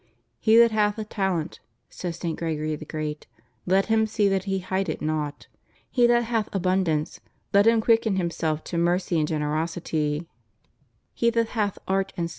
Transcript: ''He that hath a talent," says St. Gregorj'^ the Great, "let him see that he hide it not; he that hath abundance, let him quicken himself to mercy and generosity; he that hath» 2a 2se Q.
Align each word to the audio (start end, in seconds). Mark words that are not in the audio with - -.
''He 0.43 0.57
that 0.57 0.71
hath 0.71 0.97
a 0.97 1.03
talent," 1.05 1.59
says 1.87 2.17
St. 2.17 2.39
Gregorj'^ 2.39 2.79
the 2.79 2.85
Great, 2.85 3.27
"let 3.67 3.85
him 3.85 4.07
see 4.07 4.27
that 4.29 4.45
he 4.45 4.57
hide 4.57 4.89
it 4.89 4.99
not; 4.99 5.45
he 5.91 6.07
that 6.07 6.23
hath 6.23 6.49
abundance, 6.51 7.19
let 7.53 7.67
him 7.67 7.81
quicken 7.81 8.15
himself 8.15 8.63
to 8.63 8.79
mercy 8.79 9.19
and 9.19 9.27
generosity; 9.27 10.27
he 11.13 11.29
that 11.29 11.49
hath» 11.49 11.77
2a 11.87 12.05
2se 12.15 12.15
Q. 12.15 12.29